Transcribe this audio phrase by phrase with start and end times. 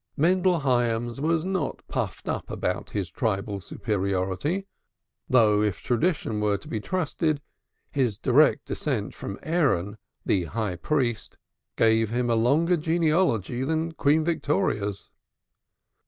[0.17, 4.65] Mendel Hyams was not puffed up about his tribal superiority,
[5.29, 7.39] though if tradition were to be trusted,
[7.91, 11.37] his direct descent from Aaron, the High Priest,
[11.77, 15.11] gave him a longer genealogy than Queen Victoria's.